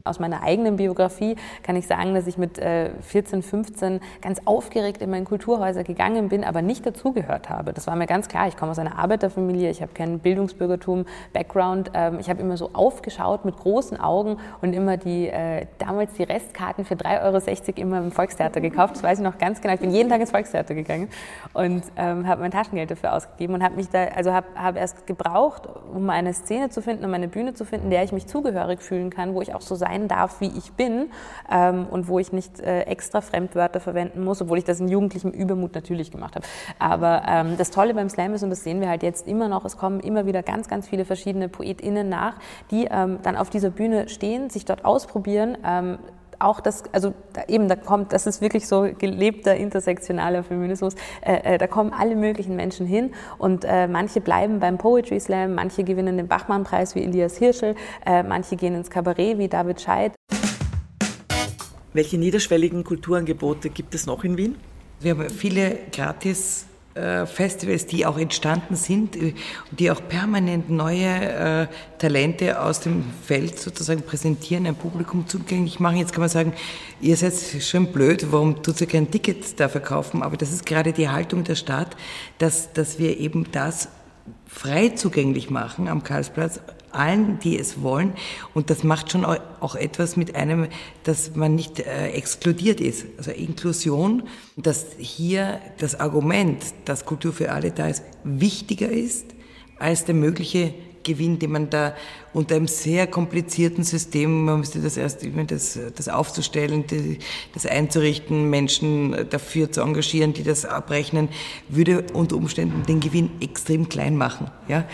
Aus 0.05 0.19
meiner 0.19 0.43
eigenen 0.43 0.77
Biografie 0.77 1.37
kann 1.63 1.77
ich 1.77 1.87
sagen, 1.87 2.15
dass 2.15 2.27
ich 2.27 2.39
mit 2.39 2.57
14, 2.57 3.41
äh, 3.41 3.43
15 3.43 4.01
ganz 4.23 4.41
aufgeregt 4.47 5.03
in 5.03 5.11
meine 5.11 5.27
Kulturhäuser 5.27 5.85
gegangen 5.85 6.31
bin, 6.31 6.43
aber 6.43 6.63
nicht 6.63 6.87
dazugehört 6.87 7.51
habe. 7.51 7.75
Das 7.75 7.87
war 7.87 7.97
mir 7.97 8.07
ganz 8.07 8.29
klar. 8.29 8.49
Ich 8.49 8.57
komme 8.57 8.71
aus 8.71 8.79
einer 8.79 8.99
Arbeiterfamilie, 8.99 9.69
ich 9.69 9.83
habe 9.83 9.93
keinen 9.93 10.21
Bildungsbürgertum, 10.21 11.05
Background. 11.35 11.91
Ähm, 11.93 12.19
ich 12.19 12.31
habe 12.31 12.41
immer 12.41 12.57
so 12.57 12.71
aufgeschaut 12.73 13.45
mit 13.45 13.59
großen 13.59 14.01
Augen 14.01 14.39
und 14.63 14.73
immer 14.73 14.97
die, 14.97 15.29
äh, 15.29 15.67
damals 15.77 16.15
die 16.15 16.23
Restkarten 16.23 16.87
für 16.87 16.95
3,60 16.95 17.69
Euro 17.69 17.81
immer 17.81 17.99
im 17.99 18.11
Volkstheater 18.11 18.63
gekauft. 18.63 18.97
Das 18.97 19.03
weiß 19.03 19.19
ich 19.19 19.25
noch 19.25 19.37
ganz 19.37 19.61
genau. 19.61 19.75
Ich 19.75 19.81
bin 19.81 19.91
jeden 19.91 20.09
Tag 20.09 20.21
ins 20.21 20.31
Volkstheater 20.31 20.75
gegangen 20.75 21.09
und 21.53 21.83
ähm, 21.97 22.27
habe 22.27 22.41
mein 22.41 22.53
Taschengeld 22.53 22.91
dafür 22.91 23.15
ausgegeben 23.15 23.53
und 23.53 23.63
habe 23.63 23.77
mich 23.77 23.91
da, 23.91 24.05
also 24.05 24.33
habe 24.33 24.47
hab 24.55 24.77
erst 24.77 25.07
gebraucht, 25.07 25.69
um 25.93 26.09
eine 26.09 26.33
Szene 26.33 26.71
zu 26.71 26.81
finden, 26.81 27.05
um 27.05 27.13
eine 27.13 27.29
Bühne 27.29 27.53
zu 27.53 27.67
finden, 27.67 27.91
der 27.91 28.03
ich 28.03 28.13
mich 28.13 28.27
zugehörig 28.27 28.81
fühlen 28.81 29.11
kann, 29.11 29.35
wo 29.35 29.43
ich 29.43 29.55
auch 29.55 29.61
so 29.61 29.75
sein 29.75 29.90
sein 29.91 30.09
darf, 30.09 30.41
wie 30.41 30.51
ich 30.57 30.73
bin 30.73 31.11
ähm, 31.51 31.87
und 31.91 32.09
wo 32.09 32.19
ich 32.19 32.33
nicht 32.33 32.61
äh, 32.61 32.83
extra 32.83 33.21
Fremdwörter 33.21 33.81
verwenden 33.81 34.25
muss, 34.25 34.41
obwohl 34.41 34.59
ich 34.59 34.65
das 34.65 34.81
in 34.81 34.89
jugendlichem 34.89 35.31
Übermut 35.31 35.75
natürlich 35.75 36.11
gemacht 36.11 36.37
habe. 36.37 36.47
Aber 36.79 37.23
ähm, 37.27 37.57
das 37.57 37.71
Tolle 37.71 37.95
beim 37.95 38.09
Slam 38.09 38.35
ist, 38.35 38.43
und 38.43 38.51
das 38.51 38.63
sehen 38.63 38.81
wir 38.81 38.89
halt 38.89 39.03
jetzt 39.03 39.27
immer 39.27 39.49
noch, 39.49 39.65
es 39.65 39.77
kommen 39.77 40.01
immer 40.01 40.27
wieder 40.27 40.43
ganz, 40.43 40.69
ganz 40.69 40.89
viele 40.89 41.05
verschiedene 41.05 41.49
PoetInnen 41.49 42.09
nach, 42.09 42.35
die 42.71 42.87
ähm, 42.91 43.19
dann 43.23 43.37
auf 43.37 43.51
dieser 43.51 43.71
Bühne 43.71 44.09
stehen, 44.09 44.51
sich 44.51 44.65
dort 44.65 44.85
ausprobieren, 44.85 45.59
ähm, 45.65 45.99
auch 46.41 46.61
das, 46.61 46.83
also 46.93 47.15
da, 47.33 47.43
eben, 47.49 47.69
da 47.69 47.77
kommt, 47.77 48.13
das 48.13 48.27
ist 48.27 48.41
wirklich 48.41 48.67
so 48.67 48.89
gelebter 48.99 49.57
intersektionaler 49.57 50.43
Feminismus, 50.43 50.95
äh, 51.21 51.55
äh, 51.55 51.59
da 51.59 51.67
kommen 51.67 51.93
alle 51.93 52.17
möglichen 52.17 52.57
Menschen 52.57 52.87
hin 52.87 53.13
und 53.39 53.65
äh, 53.65 53.87
manche 53.87 54.21
bleiben 54.21 54.59
beim 54.59 54.79
Poetry 54.79 55.21
Slam, 55.21 55.55
manche 55.55 55.85
gewinnen 55.85 56.17
den 56.17 56.29
Bachmann-Preis 56.29 56.95
wie 56.95 57.05
Elias 57.05 57.37
Hirschel, 57.37 57.75
äh, 58.07 58.23
manche 58.23 58.57
gehen 58.57 58.75
ins 58.75 58.91
Kabarett 58.91 59.39
wie 59.39 59.49
David 59.49 59.81
Scheid. 59.81 60.13
Welche 61.93 62.19
niederschwelligen 62.19 62.85
Kulturangebote 62.85 63.69
gibt 63.69 63.95
es 63.95 64.07
noch 64.07 64.25
in 64.25 64.37
Wien? 64.37 64.57
Wir 65.01 65.13
haben 65.13 65.29
viele 65.29 65.79
gratis 65.93 66.67
Festivals, 67.27 67.87
die 67.87 68.05
auch 68.05 68.19
entstanden 68.19 68.75
sind, 68.75 69.15
äh, 69.15 69.35
die 69.71 69.91
auch 69.91 70.01
permanent 70.09 70.71
neue 70.71 71.07
äh, 71.07 71.67
Talente 71.99 72.61
aus 72.61 72.81
dem 72.81 73.05
Feld 73.25 73.61
sozusagen 73.61 74.03
präsentieren, 74.03 74.67
ein 74.67 74.75
Publikum 74.75 75.29
zugänglich 75.29 75.79
machen. 75.79 75.99
Jetzt 75.99 76.13
kann 76.13 76.23
man 76.23 76.29
sagen, 76.29 76.53
ihr 77.01 77.17
seid 77.17 77.35
schon 77.63 77.93
blöd, 77.93 78.27
warum 78.31 78.63
tut 78.63 78.81
ihr 78.81 78.89
kein 78.89 79.11
Ticket 79.11 79.61
da 79.61 79.69
verkaufen? 79.69 80.23
Aber 80.23 80.37
das 80.37 80.53
ist 80.53 80.67
gerade 80.67 80.93
die 80.93 81.09
Haltung 81.09 81.45
der 81.45 81.55
Stadt, 81.55 81.97
dass, 82.39 82.73
dass 82.73 82.99
wir 82.99 83.19
eben 83.19 83.47
das 83.53 83.89
frei 84.47 84.89
zugänglich 84.89 85.49
machen 85.49 85.87
am 85.87 86.03
Karlsplatz 86.03 86.61
allen, 86.93 87.39
die 87.39 87.59
es 87.59 87.83
wollen. 87.83 88.13
Und 88.55 88.71
das 88.71 88.85
macht 88.85 89.11
schon 89.11 89.25
auch 89.25 89.75
etwas 89.75 90.17
mit 90.17 90.35
einem, 90.35 90.69
dass 91.05 91.35
man 91.35 91.55
nicht 91.55 91.81
äh, 91.81 92.11
exkludiert 92.11 92.81
ist. 92.81 93.07
Also 93.19 93.31
Inklusion, 93.31 94.25
dass 94.57 94.87
hier 94.99 95.61
das 95.79 95.99
Argument, 95.99 96.63
dass 96.85 97.05
Kultur 97.05 97.33
für 97.33 97.53
alle 97.53 97.71
da 97.71 97.89
ist, 97.89 98.03
wichtiger 98.25 98.89
ist 98.89 99.27
als 99.79 100.05
der 100.05 100.15
mögliche 100.15 100.75
Gewinn, 101.03 101.39
den 101.39 101.53
man 101.53 101.71
da 101.71 101.95
unter 102.33 102.57
einem 102.57 102.69
sehr 102.69 103.07
komplizierten 103.07 103.83
System, 103.85 104.45
man 104.45 104.61
müsste 104.61 104.81
das 104.81 104.97
erst, 104.97 105.27
das, 105.49 105.79
das 105.97 106.09
aufzustellen, 106.09 106.87
die, 106.87 107.19
das 107.55 107.67
einzurichten, 107.67 108.51
Menschen 108.51 109.29
dafür 109.31 109.73
zu 109.73 109.81
engagieren, 109.81 110.33
die 110.33 110.43
das 110.43 110.65
abrechnen, 110.65 111.29
würde 111.69 112.05
unter 112.13 112.37
Umständen 112.37 112.85
den 112.85 113.01
Gewinn 113.01 113.31
extrem 113.41 113.89
klein 113.89 114.17
machen. 114.17 114.51
Ja? 114.69 114.85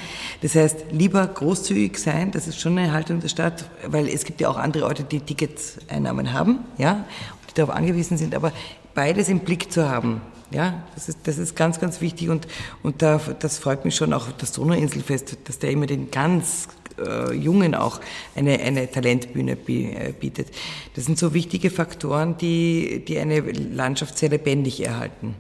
Das 0.43 0.55
heißt, 0.55 0.87
lieber 0.93 1.27
großzügig 1.27 1.99
sein, 1.99 2.31
das 2.31 2.47
ist 2.47 2.61
schon 2.61 2.79
eine 2.79 2.93
Haltung 2.93 3.21
der 3.21 3.29
Stadt, 3.29 3.69
weil 3.87 4.09
es 4.09 4.25
gibt 4.25 4.41
ja 4.41 4.49
auch 4.49 4.57
andere 4.57 4.87
Orte, 4.87 5.05
die 5.05 5.21
Ticketeinnahmen 5.21 6.33
haben, 6.33 6.61
ja, 6.79 7.05
die 7.51 7.55
darauf 7.55 7.75
angewiesen 7.75 8.17
sind, 8.17 8.35
aber 8.35 8.53
beides 8.95 9.29
im 9.29 9.41
Blick 9.41 9.73
zu 9.73 9.89
haben. 9.89 10.21
Ja, 10.51 10.83
das 10.95 11.09
ist, 11.09 11.19
das 11.25 11.39
ist 11.39 11.57
ganz, 11.57 11.81
ganz 11.81 12.01
wichtig 12.01 12.29
und, 12.29 12.47
und 12.83 13.03
da, 13.03 13.21
das 13.41 13.59
freut 13.59 13.85
mich 13.85 13.97
schon 13.97 14.13
auch 14.13 14.31
das 14.39 14.53
Donauinselfest, 14.53 15.39
dass 15.45 15.59
der 15.59 15.73
immer 15.73 15.87
den 15.87 16.11
ganz 16.13 16.69
äh, 16.99 17.35
Jungen 17.35 17.75
auch 17.75 18.01
eine, 18.37 18.61
eine 18.61 18.89
Talentbühne 18.89 19.53
äh, 19.53 20.13
bietet. 20.13 20.49
Das 20.95 21.05
sind 21.05 21.19
so 21.19 21.35
wichtige 21.35 21.71
Faktoren, 21.71 22.37
die, 22.39 23.05
die 23.07 23.19
eine 23.19 23.41
Landschaft 23.41 24.17
sehr 24.19 24.29
lebendig 24.29 24.85
erhalten. 24.85 25.35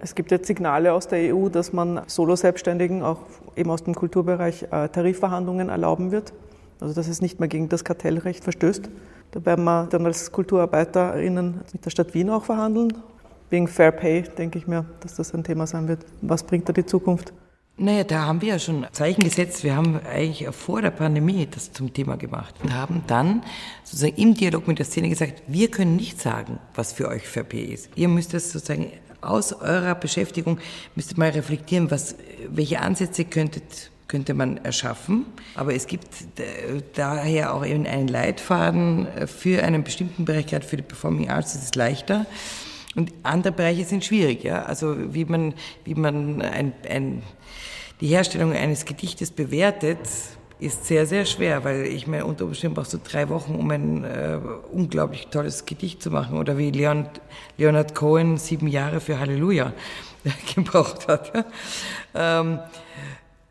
Es 0.00 0.14
gibt 0.14 0.30
jetzt 0.30 0.46
Signale 0.46 0.92
aus 0.92 1.08
der 1.08 1.34
EU, 1.34 1.48
dass 1.48 1.72
man 1.72 2.02
Solo-Selbstständigen 2.06 3.02
auch 3.02 3.20
eben 3.56 3.70
aus 3.70 3.84
dem 3.84 3.94
Kulturbereich 3.94 4.64
äh, 4.70 4.88
Tarifverhandlungen 4.88 5.70
erlauben 5.70 6.10
wird. 6.12 6.34
Also 6.78 6.92
dass 6.92 7.08
es 7.08 7.22
nicht 7.22 7.40
mehr 7.40 7.48
gegen 7.48 7.70
das 7.70 7.84
Kartellrecht 7.84 8.44
verstößt. 8.44 8.90
Da 9.30 9.46
werden 9.46 9.64
wir 9.64 9.86
dann 9.86 10.04
als 10.04 10.30
KulturarbeiterInnen 10.30 11.62
mit 11.72 11.84
der 11.86 11.90
Stadt 11.90 12.12
Wien 12.12 12.28
auch 12.28 12.44
verhandeln 12.44 12.92
wegen 13.54 13.68
Fair 13.68 13.92
Pay 13.92 14.22
denke 14.36 14.58
ich 14.58 14.66
mir, 14.66 14.84
dass 15.00 15.14
das 15.14 15.32
ein 15.32 15.44
Thema 15.44 15.66
sein 15.68 15.86
wird. 15.86 16.04
Was 16.22 16.42
bringt 16.42 16.68
da 16.68 16.72
die 16.72 16.84
Zukunft? 16.84 17.32
Naja, 17.76 18.02
da 18.02 18.26
haben 18.26 18.40
wir 18.40 18.48
ja 18.48 18.58
schon 18.58 18.84
Zeichen 18.90 19.22
gesetzt. 19.22 19.62
Wir 19.62 19.76
haben 19.76 20.00
eigentlich 20.12 20.48
vor 20.50 20.82
der 20.82 20.90
Pandemie 20.90 21.46
das 21.48 21.72
zum 21.72 21.92
Thema 21.92 22.16
gemacht 22.16 22.56
und 22.62 22.74
haben 22.74 23.04
dann 23.06 23.44
sozusagen 23.84 24.16
im 24.16 24.34
Dialog 24.34 24.66
mit 24.66 24.78
der 24.78 24.86
Szene 24.86 25.08
gesagt, 25.08 25.44
wir 25.46 25.70
können 25.70 25.94
nicht 25.94 26.20
sagen, 26.20 26.58
was 26.74 26.92
für 26.92 27.08
euch 27.08 27.28
Fair 27.28 27.44
Pay 27.44 27.64
ist. 27.64 27.90
Ihr 27.94 28.08
müsst 28.08 28.34
es 28.34 28.50
sozusagen 28.50 28.90
aus 29.20 29.52
eurer 29.52 29.94
Beschäftigung, 29.94 30.58
müsst 30.96 31.16
mal 31.16 31.30
reflektieren, 31.30 31.92
was, 31.92 32.16
welche 32.48 32.80
Ansätze 32.80 33.24
könntet 33.24 33.90
könnte 34.06 34.34
man 34.34 34.58
erschaffen. 34.58 35.24
Aber 35.54 35.74
es 35.74 35.86
gibt 35.86 36.06
daher 36.94 37.54
auch 37.54 37.64
eben 37.64 37.86
einen 37.86 38.06
Leitfaden 38.06 39.08
für 39.26 39.64
einen 39.64 39.82
bestimmten 39.82 40.24
Bereich, 40.26 40.46
gerade 40.46 40.66
für 40.66 40.76
die 40.76 40.82
Performing 40.82 41.30
Arts 41.30 41.54
ist 41.54 41.64
es 41.64 41.74
leichter. 41.74 42.26
Und 42.94 43.12
andere 43.22 43.52
Bereiche 43.52 43.84
sind 43.84 44.04
schwierig, 44.04 44.44
ja. 44.44 44.62
Also 44.62 45.14
wie 45.14 45.24
man, 45.24 45.54
wie 45.84 45.94
man 45.94 46.42
ein, 46.42 46.72
ein, 46.88 47.22
die 48.00 48.08
Herstellung 48.08 48.52
eines 48.52 48.84
Gedichtes 48.84 49.30
bewertet, 49.30 49.98
ist 50.60 50.86
sehr, 50.86 51.06
sehr 51.06 51.24
schwer, 51.24 51.64
weil 51.64 51.86
ich 51.86 52.06
meine, 52.06 52.24
unter 52.24 52.44
Umständen 52.44 52.76
brauchst 52.76 52.94
du 52.94 52.98
drei 52.98 53.28
Wochen, 53.28 53.56
um 53.56 53.70
ein 53.70 54.04
äh, 54.04 54.38
unglaublich 54.72 55.26
tolles 55.26 55.66
Gedicht 55.66 56.02
zu 56.02 56.10
machen. 56.10 56.38
Oder 56.38 56.56
wie 56.56 56.70
Leon, 56.70 57.06
Leonard 57.58 57.94
Cohen 57.94 58.38
sieben 58.38 58.68
Jahre 58.68 59.00
für 59.00 59.18
Halleluja 59.18 59.72
gebraucht 60.54 61.08
hat. 61.08 61.32
Ja. 61.34 62.40
Ähm, 62.40 62.60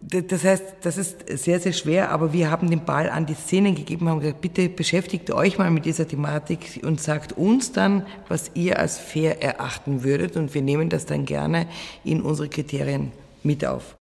das 0.09 0.43
heißt, 0.43 0.63
das 0.81 0.97
ist 0.97 1.29
sehr, 1.29 1.59
sehr 1.59 1.73
schwer, 1.73 2.11
aber 2.11 2.33
wir 2.33 2.51
haben 2.51 2.69
den 2.69 2.83
Ball 2.85 3.09
an 3.09 3.25
die 3.25 3.33
Szenen 3.33 3.75
gegeben, 3.75 4.09
haben 4.09 4.19
gesagt, 4.19 4.41
bitte 4.41 4.69
beschäftigt 4.69 5.31
euch 5.31 5.57
mal 5.57 5.71
mit 5.71 5.85
dieser 5.85 6.07
Thematik 6.07 6.81
und 6.83 6.99
sagt 6.99 7.33
uns 7.33 7.71
dann, 7.71 8.05
was 8.27 8.51
ihr 8.53 8.79
als 8.79 8.99
fair 8.99 9.41
erachten 9.41 10.03
würdet 10.03 10.35
und 10.35 10.53
wir 10.53 10.61
nehmen 10.61 10.89
das 10.89 11.05
dann 11.05 11.25
gerne 11.25 11.67
in 12.03 12.21
unsere 12.21 12.49
Kriterien 12.49 13.11
mit 13.43 13.65
auf. 13.65 13.95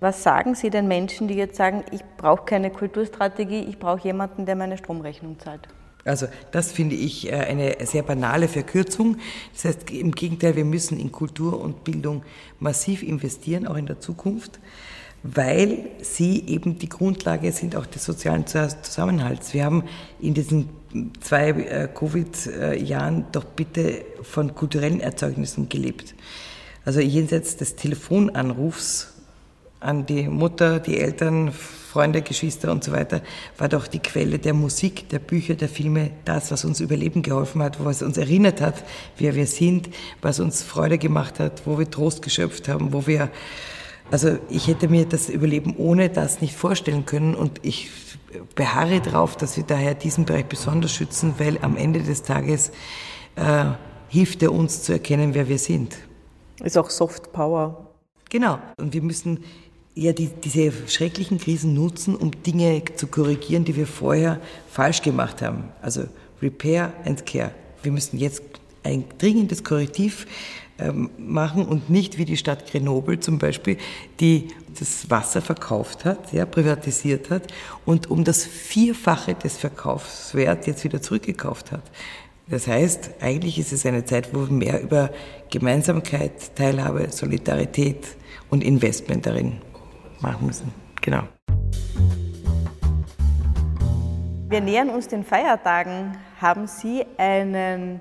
Was 0.00 0.22
sagen 0.22 0.54
Sie 0.54 0.70
den 0.70 0.86
Menschen, 0.86 1.26
die 1.28 1.34
jetzt 1.34 1.56
sagen, 1.56 1.84
ich 1.90 2.02
brauche 2.16 2.44
keine 2.44 2.70
Kulturstrategie, 2.70 3.64
ich 3.68 3.78
brauche 3.78 4.04
jemanden, 4.04 4.46
der 4.46 4.54
meine 4.54 4.78
Stromrechnung 4.78 5.38
zahlt? 5.40 5.68
Also 6.04 6.26
das 6.52 6.72
finde 6.72 6.96
ich 6.96 7.30
äh, 7.30 7.34
eine 7.34 7.76
sehr 7.84 8.02
banale 8.02 8.48
Verkürzung. 8.48 9.16
Das 9.52 9.64
heißt 9.64 9.90
im 9.90 10.12
Gegenteil, 10.12 10.56
wir 10.56 10.64
müssen 10.64 10.98
in 10.98 11.12
Kultur 11.12 11.60
und 11.60 11.84
Bildung 11.84 12.22
massiv 12.60 13.02
investieren, 13.02 13.66
auch 13.66 13.76
in 13.76 13.86
der 13.86 14.00
Zukunft, 14.00 14.58
weil 15.22 15.90
sie 16.00 16.44
eben 16.46 16.78
die 16.78 16.88
Grundlage 16.88 17.52
sind 17.52 17.76
auch 17.76 17.86
des 17.86 18.04
sozialen 18.04 18.46
Zusammenhalts. 18.46 19.52
Wir 19.52 19.64
haben 19.64 19.84
in 20.20 20.34
diesen 20.34 20.70
zwei 21.20 21.50
äh, 21.50 21.88
Covid-Jahren 21.92 23.26
doch 23.32 23.44
bitte 23.44 24.04
von 24.22 24.54
kulturellen 24.54 25.00
Erzeugnissen 25.00 25.68
gelebt. 25.68 26.14
Also 26.84 27.00
jenseits 27.00 27.56
des 27.56 27.76
Telefonanrufs 27.76 29.17
an 29.80 30.06
die 30.06 30.28
Mutter, 30.28 30.80
die 30.80 30.98
Eltern, 30.98 31.52
Freunde, 31.52 32.22
Geschwister 32.22 32.70
und 32.70 32.84
so 32.84 32.92
weiter, 32.92 33.22
war 33.56 33.68
doch 33.68 33.86
die 33.86 34.00
Quelle 34.00 34.38
der 34.38 34.54
Musik, 34.54 35.08
der 35.08 35.20
Bücher, 35.20 35.54
der 35.54 35.68
Filme, 35.68 36.10
das, 36.24 36.50
was 36.50 36.64
uns 36.64 36.80
überleben 36.80 37.22
geholfen 37.22 37.62
hat, 37.62 37.82
was 37.82 38.02
uns 38.02 38.16
erinnert 38.16 38.60
hat, 38.60 38.84
wer 39.16 39.34
wir 39.34 39.46
sind, 39.46 39.88
was 40.20 40.40
uns 40.40 40.62
Freude 40.62 40.98
gemacht 40.98 41.38
hat, 41.38 41.62
wo 41.64 41.78
wir 41.78 41.90
Trost 41.90 42.22
geschöpft 42.22 42.68
haben, 42.68 42.92
wo 42.92 43.06
wir, 43.06 43.30
also 44.10 44.38
ich 44.50 44.66
hätte 44.66 44.88
mir 44.88 45.06
das 45.06 45.28
Überleben 45.28 45.76
ohne 45.76 46.08
das 46.08 46.40
nicht 46.40 46.54
vorstellen 46.54 47.06
können 47.06 47.34
und 47.34 47.60
ich 47.62 47.90
beharre 48.54 49.00
darauf, 49.00 49.36
dass 49.36 49.56
wir 49.56 49.64
daher 49.64 49.94
diesen 49.94 50.24
Bereich 50.24 50.46
besonders 50.46 50.92
schützen, 50.92 51.34
weil 51.38 51.58
am 51.62 51.76
Ende 51.76 52.02
des 52.02 52.22
Tages 52.22 52.70
äh, 53.36 53.64
hilft 54.08 54.42
er 54.42 54.52
uns 54.52 54.82
zu 54.82 54.92
erkennen, 54.92 55.34
wer 55.34 55.48
wir 55.48 55.58
sind. 55.58 55.96
Ist 56.62 56.76
auch 56.76 56.90
Soft 56.90 57.32
Power. 57.32 57.88
Genau. 58.30 58.58
Und 58.76 58.92
wir 58.92 59.02
müssen 59.02 59.44
ja 59.98 60.12
die, 60.12 60.28
diese 60.28 60.72
schrecklichen 60.86 61.38
Krisen 61.38 61.74
nutzen, 61.74 62.14
um 62.14 62.30
Dinge 62.42 62.82
zu 62.94 63.08
korrigieren, 63.08 63.64
die 63.64 63.74
wir 63.76 63.86
vorher 63.86 64.40
falsch 64.70 65.02
gemacht 65.02 65.42
haben. 65.42 65.64
Also 65.82 66.04
Repair 66.40 66.92
and 67.04 67.26
Care. 67.26 67.50
Wir 67.82 67.90
müssen 67.90 68.18
jetzt 68.18 68.42
ein 68.84 69.04
dringendes 69.18 69.64
Korrektiv 69.64 70.26
ähm, 70.78 71.10
machen 71.18 71.66
und 71.66 71.90
nicht 71.90 72.16
wie 72.16 72.24
die 72.24 72.36
Stadt 72.36 72.70
Grenoble 72.70 73.18
zum 73.18 73.38
Beispiel, 73.38 73.76
die 74.20 74.48
das 74.78 75.10
Wasser 75.10 75.42
verkauft 75.42 76.04
hat, 76.04 76.32
ja, 76.32 76.46
privatisiert 76.46 77.30
hat 77.30 77.52
und 77.84 78.08
um 78.08 78.22
das 78.22 78.44
Vierfache 78.44 79.34
des 79.34 79.56
Verkaufswerts 79.56 80.66
jetzt 80.66 80.84
wieder 80.84 81.02
zurückgekauft 81.02 81.72
hat. 81.72 81.82
Das 82.48 82.68
heißt, 82.68 83.10
eigentlich 83.20 83.58
ist 83.58 83.72
es 83.72 83.84
eine 83.84 84.04
Zeit, 84.04 84.32
wo 84.32 84.40
mehr 84.52 84.80
über 84.80 85.10
Gemeinsamkeit, 85.50 86.54
Teilhabe, 86.54 87.08
Solidarität 87.10 88.06
und 88.48 88.62
Investment 88.62 89.26
darin 89.26 89.58
machen 90.20 90.46
müssen. 90.46 90.72
Genau. 91.00 91.22
Wir 94.48 94.60
nähern 94.60 94.88
uns 94.90 95.08
den 95.08 95.24
Feiertagen. 95.24 96.16
Haben 96.40 96.66
Sie 96.66 97.04
einen 97.18 98.00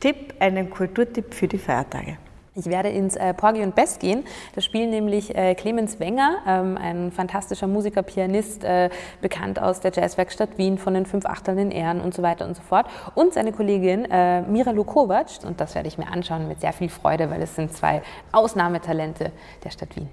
Tipp, 0.00 0.34
einen 0.40 0.70
Kulturtipp 0.70 1.32
für 1.32 1.46
die 1.46 1.58
Feiertage? 1.58 2.18
Ich 2.58 2.66
werde 2.66 2.88
ins 2.88 3.14
äh, 3.14 3.32
Porgy 3.34 3.62
und 3.62 3.76
Bess 3.76 4.00
gehen. 4.00 4.24
Da 4.56 4.60
spielen 4.60 4.90
nämlich 4.90 5.36
äh, 5.36 5.54
Clemens 5.54 6.00
Wenger, 6.00 6.38
ähm, 6.44 6.76
ein 6.76 7.12
fantastischer 7.12 7.68
Musiker, 7.68 8.02
Pianist, 8.02 8.64
äh, 8.64 8.90
bekannt 9.20 9.62
aus 9.62 9.78
der 9.78 9.92
Jazzwerkstatt 9.92 10.58
Wien 10.58 10.76
von 10.76 10.94
den 10.94 11.06
fünf 11.06 11.24
Achtern 11.24 11.58
in 11.58 11.70
Ehren 11.70 12.00
und 12.00 12.12
so 12.12 12.22
weiter 12.22 12.44
und 12.46 12.56
so 12.56 12.62
fort. 12.62 12.86
Und 13.14 13.32
seine 13.32 13.52
Kollegin 13.52 14.06
äh, 14.10 14.42
Mira 14.42 14.72
Lukovac. 14.72 15.44
Und 15.44 15.60
das 15.60 15.76
werde 15.76 15.86
ich 15.86 15.98
mir 15.98 16.08
anschauen 16.08 16.48
mit 16.48 16.60
sehr 16.60 16.72
viel 16.72 16.88
Freude, 16.88 17.30
weil 17.30 17.40
es 17.42 17.54
sind 17.54 17.72
zwei 17.72 18.02
Ausnahmetalente 18.32 19.30
der 19.62 19.70
Stadt 19.70 19.94
Wien. 19.94 20.08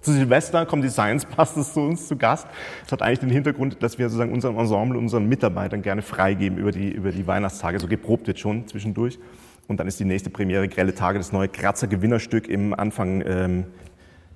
Zu 0.00 0.12
Silvester 0.12 0.64
kommen 0.64 0.80
die 0.80 0.88
Science 0.88 1.26
Busters 1.26 1.74
zu 1.74 1.80
uns 1.80 2.08
zu 2.08 2.16
Gast. 2.16 2.46
Das 2.84 2.92
hat 2.92 3.02
eigentlich 3.02 3.18
den 3.18 3.28
Hintergrund, 3.28 3.82
dass 3.82 3.98
wir 3.98 4.08
sozusagen 4.08 4.32
unserem 4.32 4.58
Ensemble, 4.58 4.98
unseren 4.98 5.28
Mitarbeitern 5.28 5.82
gerne 5.82 6.00
freigeben 6.00 6.56
über 6.56 6.70
die, 6.72 6.90
über 6.90 7.12
die 7.12 7.26
Weihnachtstage. 7.26 7.78
So 7.78 7.86
geprobt 7.86 8.26
wird 8.26 8.38
schon 8.38 8.66
zwischendurch. 8.66 9.18
Und 9.68 9.78
dann 9.78 9.86
ist 9.86 10.00
die 10.00 10.06
nächste 10.06 10.30
Premiere 10.30 10.68
Grelle 10.68 10.94
Tage, 10.94 11.18
das 11.18 11.32
neue 11.32 11.48
Kratzer 11.48 11.86
Gewinnerstück 11.86 12.48
im 12.48 12.72
Anfang 12.72 13.22
ähm, 13.26 13.64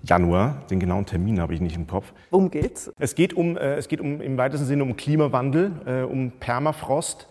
Januar. 0.03 0.63
Den 0.71 0.81
genauen 0.81 1.07
Termin 1.07 1.41
habe 1.41 1.55
ich 1.55 1.63
nicht 1.63 1.77
im 1.77 1.87
Kopf. 1.87 2.13
Worum 2.31 2.51
geht's? 2.51 2.93
Es 2.99 3.15
geht 3.15 3.33
um, 3.33 3.57
äh, 3.57 3.77
es 3.77 3.89
geht 3.89 4.01
um 4.01 4.21
im 4.21 4.37
weitesten 4.37 4.67
Sinne 4.67 4.83
um 4.83 4.97
Klimawandel, 4.97 5.73
äh, 5.87 6.03
um 6.03 6.31
Permafrost 6.33 7.27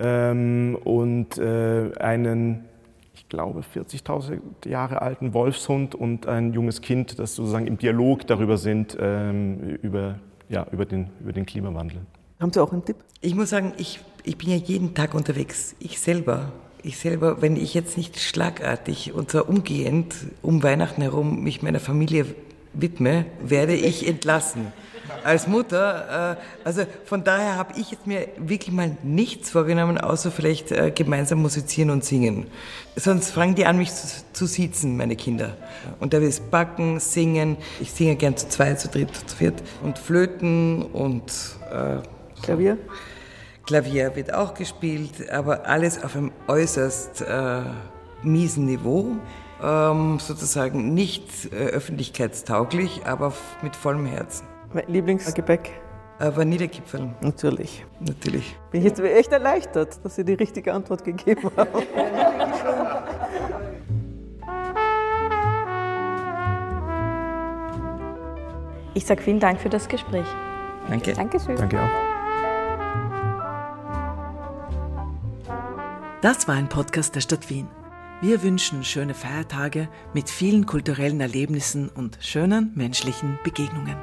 ähm, 0.00 0.76
und 0.82 1.38
äh, 1.38 1.92
einen 2.00 2.64
ich 3.18 3.28
glaube, 3.28 3.60
40.000 3.60 4.40
Jahre 4.66 5.02
alten 5.02 5.34
Wolfshund 5.34 5.94
und 5.94 6.26
ein 6.26 6.52
junges 6.52 6.80
Kind, 6.80 7.18
das 7.18 7.34
sozusagen 7.34 7.66
im 7.66 7.76
Dialog 7.76 8.26
darüber 8.26 8.56
sind, 8.56 8.96
ähm, 9.00 9.78
über, 9.82 10.20
ja, 10.48 10.66
über, 10.70 10.84
den, 10.84 11.10
über 11.20 11.32
den 11.32 11.44
Klimawandel. 11.44 11.98
Haben 12.38 12.52
Sie 12.52 12.62
auch 12.62 12.72
einen 12.72 12.84
Tipp? 12.84 12.96
Ich 13.20 13.34
muss 13.34 13.50
sagen, 13.50 13.72
ich, 13.76 14.00
ich 14.22 14.38
bin 14.38 14.50
ja 14.50 14.56
jeden 14.56 14.94
Tag 14.94 15.14
unterwegs. 15.14 15.74
Ich 15.80 15.98
selber. 15.98 16.52
Ich 16.84 16.98
selber, 16.98 17.42
wenn 17.42 17.56
ich 17.56 17.74
jetzt 17.74 17.96
nicht 17.96 18.20
schlagartig 18.20 19.12
und 19.12 19.30
zwar 19.30 19.48
umgehend 19.48 20.14
um 20.42 20.62
Weihnachten 20.62 21.02
herum 21.02 21.42
mich 21.42 21.60
meiner 21.60 21.80
Familie 21.80 22.24
widme, 22.72 23.26
werde 23.42 23.74
ich 23.74 24.06
entlassen 24.06 24.72
als 25.24 25.46
Mutter. 25.46 26.36
Äh, 26.38 26.66
also 26.66 26.82
von 27.04 27.24
daher 27.24 27.56
habe 27.56 27.78
ich 27.78 27.90
jetzt 27.90 28.06
mir 28.06 28.28
wirklich 28.36 28.74
mal 28.74 28.96
nichts 29.02 29.50
vorgenommen, 29.50 29.98
außer 29.98 30.30
vielleicht 30.30 30.72
äh, 30.72 30.90
gemeinsam 30.90 31.40
musizieren 31.40 31.90
und 31.90 32.04
singen. 32.04 32.46
Sonst 32.96 33.30
fangen 33.30 33.54
die 33.54 33.66
an, 33.66 33.78
mich 33.78 33.94
zu, 33.94 34.24
zu 34.32 34.46
sitzen, 34.46 34.96
meine 34.96 35.16
Kinder. 35.16 35.56
Und 36.00 36.12
da 36.12 36.20
will 36.20 36.28
es 36.28 36.40
backen, 36.40 37.00
singen. 37.00 37.56
Ich 37.80 37.92
singe 37.92 38.16
gern 38.16 38.36
zu 38.36 38.48
zweit, 38.48 38.80
zu 38.80 38.88
dritt, 38.88 39.14
zu 39.14 39.36
viert. 39.36 39.62
Und 39.82 39.98
Flöten 39.98 40.82
und... 40.82 41.32
Äh, 41.70 41.98
Klavier? 42.42 42.78
Klavier 43.66 44.16
wird 44.16 44.32
auch 44.32 44.54
gespielt, 44.54 45.30
aber 45.30 45.66
alles 45.66 46.02
auf 46.02 46.16
einem 46.16 46.32
äußerst 46.46 47.20
äh, 47.22 47.60
miesen 48.22 48.64
Niveau. 48.64 49.16
Ähm, 49.62 50.20
sozusagen 50.20 50.94
nicht 50.94 51.52
äh, 51.52 51.56
öffentlichkeitstauglich, 51.56 53.02
aber 53.06 53.32
mit 53.62 53.74
vollem 53.74 54.06
Herzen. 54.06 54.46
Lieblingsgebäck? 54.86 55.70
Äh, 56.18 56.32
Vanillekipferl. 56.34 57.14
Natürlich. 57.20 57.84
Natürlich. 58.00 58.56
Bin 58.70 58.80
ich 58.80 58.86
jetzt 58.86 59.00
echt 59.00 59.32
erleichtert, 59.32 60.04
dass 60.04 60.16
Sie 60.16 60.24
die 60.24 60.34
richtige 60.34 60.72
Antwort 60.72 61.04
gegeben 61.04 61.50
haben. 61.56 61.82
Ich 68.94 69.06
sage 69.06 69.22
vielen 69.22 69.38
Dank 69.38 69.60
für 69.60 69.68
das 69.68 69.88
Gespräch. 69.88 70.26
Danke. 70.88 71.12
Dankeschön. 71.12 71.54
Danke 71.56 71.80
auch. 71.80 71.88
Das 76.20 76.48
war 76.48 76.56
ein 76.56 76.68
Podcast 76.68 77.14
der 77.14 77.20
Stadt 77.20 77.48
Wien. 77.48 77.68
Wir 78.20 78.42
wünschen 78.42 78.82
schöne 78.82 79.14
Feiertage 79.14 79.88
mit 80.14 80.28
vielen 80.28 80.66
kulturellen 80.66 81.20
Erlebnissen 81.20 81.88
und 81.88 82.18
schönen 82.20 82.72
menschlichen 82.74 83.38
Begegnungen. 83.44 83.94